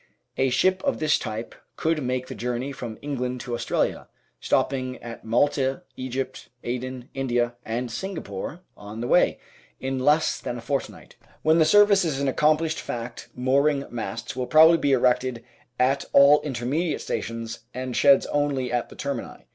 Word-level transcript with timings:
A 0.35 0.49
ship 0.49 0.83
of 0.83 0.97
this 0.97 1.19
type 1.19 1.53
could 1.75 2.01
make 2.01 2.25
the 2.25 2.33
journey 2.33 2.71
from 2.71 2.97
England 3.03 3.39
to 3.41 3.53
Australia, 3.53 4.07
stopping 4.39 4.97
at 4.97 5.23
Malta, 5.23 5.83
Egypt, 5.95 6.49
Aden, 6.63 7.09
India, 7.13 7.53
and 7.63 7.87
Singa 7.89 8.23
pore 8.23 8.61
on 8.75 9.01
the 9.01 9.07
way, 9.07 9.39
in 9.79 9.99
less 9.99 10.39
than 10.39 10.57
a 10.57 10.59
fortnight. 10.61 11.17
When 11.43 11.59
the 11.59 11.65
service 11.65 12.03
is 12.03 12.19
an 12.19 12.27
accomplished 12.27 12.79
fact 12.79 13.29
mooring 13.35 13.85
masts 13.91 14.35
will 14.35 14.47
probably 14.47 14.77
be 14.77 14.91
erected 14.91 15.43
at 15.79 16.05
VOL. 16.13 16.37
Ill 16.41 16.41
10 16.41 16.41
800 16.41 16.41
The 16.41 16.41
Outline 16.41 16.41
of 16.41 16.41
Science 16.41 16.41
all 16.41 16.41
intermediate 16.41 17.01
stations 17.01 17.59
and 17.75 17.95
sheds 17.95 18.25
only 18.31 18.71
at 18.73 18.89
the 18.89 18.95
termini. 18.95 19.45